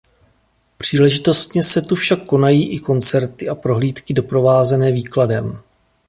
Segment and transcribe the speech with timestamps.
[0.77, 5.59] Příležitostně se tu však konají i koncerty a prohlídky doprovázené výkladem.